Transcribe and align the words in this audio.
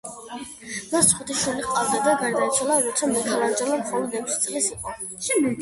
მას 0.93 1.11
ხუთი 1.17 1.35
შვილი 1.41 1.65
ჰყავდა 1.67 2.01
და 2.07 2.15
გარდაიცვალა, 2.23 2.79
როცა 2.87 3.11
მიქელანჯელო 3.13 3.79
მხოლოდ 3.85 4.17
ექვსი 4.23 4.43
წლისა 4.49 4.81
იყო. 4.81 4.97